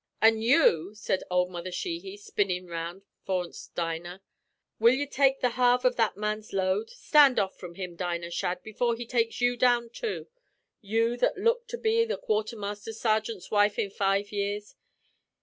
"'An' 0.19 0.41
you!' 0.41 0.95
said 0.95 1.21
ould 1.31 1.49
Mother 1.51 1.71
Sheehy, 1.71 2.17
spinnin' 2.17 2.65
round 2.65 3.03
forninst 3.23 3.75
Dinah. 3.75 4.23
'Will 4.79 4.95
ye 4.95 5.05
take 5.05 5.41
the 5.41 5.49
half 5.49 5.85
av 5.85 5.95
that 5.97 6.17
man's 6.17 6.53
load? 6.53 6.89
Stand 6.89 7.37
off 7.37 7.55
from 7.59 7.75
him, 7.75 7.95
Dinah 7.95 8.31
Shadd, 8.31 8.63
before 8.63 8.95
he 8.95 9.05
takes 9.05 9.41
you 9.41 9.55
down 9.55 9.91
too 9.91 10.27
you 10.81 11.17
that 11.17 11.37
look 11.37 11.67
to 11.67 11.77
be 11.77 12.01
a 12.01 12.17
quarthermaster 12.17 12.93
sergint's 12.93 13.51
wife 13.51 13.77
in 13.77 13.91
five 13.91 14.31
years. 14.31 14.73